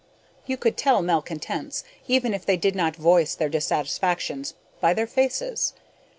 You 0.47 0.57
could 0.57 0.77
tell 0.77 1.03
malcontents, 1.03 1.83
even 2.07 2.33
if 2.33 2.43
they 2.43 2.57
did 2.57 2.75
not 2.75 2.95
voice 2.95 3.35
their 3.35 3.49
dissatisfactions, 3.49 4.55
by 4.79 4.95
their 4.95 5.05
faces. 5.05 5.73